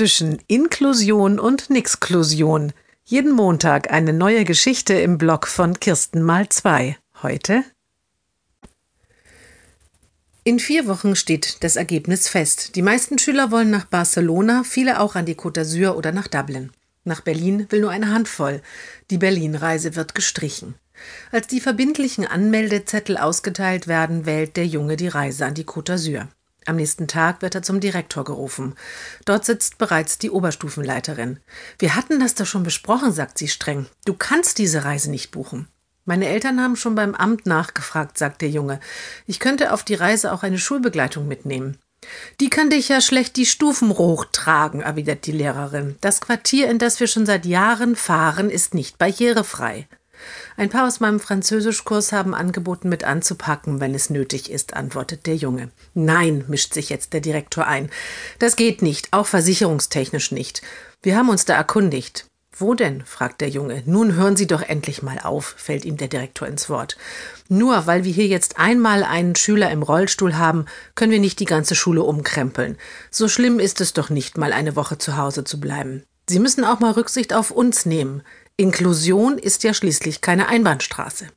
[0.00, 2.72] zwischen Inklusion und Nixklusion.
[3.04, 6.96] Jeden Montag eine neue Geschichte im Blog von Kirsten mal zwei.
[7.22, 7.64] Heute
[10.42, 12.76] in vier Wochen steht das Ergebnis fest.
[12.76, 16.70] Die meisten Schüler wollen nach Barcelona, viele auch an die Côte d'Azur oder nach Dublin.
[17.04, 18.62] Nach Berlin will nur eine Handvoll.
[19.10, 20.76] Die Berlin-Reise wird gestrichen.
[21.30, 26.28] Als die verbindlichen Anmeldezettel ausgeteilt werden, wählt der Junge die Reise an die Côte d'Azur.
[26.66, 28.74] Am nächsten Tag wird er zum Direktor gerufen.
[29.24, 31.40] Dort sitzt bereits die Oberstufenleiterin.
[31.78, 33.86] Wir hatten das doch schon besprochen, sagt sie streng.
[34.04, 35.68] Du kannst diese Reise nicht buchen.
[36.04, 38.80] Meine Eltern haben schon beim Amt nachgefragt, sagt der Junge.
[39.26, 41.78] Ich könnte auf die Reise auch eine Schulbegleitung mitnehmen.
[42.40, 45.96] Die kann dich ja schlecht die Stufen hochtragen, erwidert die Lehrerin.
[46.00, 49.86] Das Quartier, in das wir schon seit Jahren fahren, ist nicht barrierefrei.
[50.56, 55.36] Ein paar aus meinem Französischkurs haben angeboten, mit anzupacken, wenn es nötig ist, antwortet der
[55.36, 55.70] Junge.
[55.94, 57.90] Nein, mischt sich jetzt der Direktor ein.
[58.38, 60.62] Das geht nicht, auch versicherungstechnisch nicht.
[61.02, 62.26] Wir haben uns da erkundigt.
[62.60, 63.02] Wo denn?
[63.06, 63.82] fragt der Junge.
[63.86, 66.98] Nun hören Sie doch endlich mal auf, fällt ihm der Direktor ins Wort.
[67.48, 71.46] Nur weil wir hier jetzt einmal einen Schüler im Rollstuhl haben, können wir nicht die
[71.46, 72.76] ganze Schule umkrempeln.
[73.10, 76.02] So schlimm ist es doch nicht, mal eine Woche zu Hause zu bleiben.
[76.28, 78.22] Sie müssen auch mal Rücksicht auf uns nehmen.
[78.60, 81.28] Inklusion ist ja schließlich keine Einbahnstraße.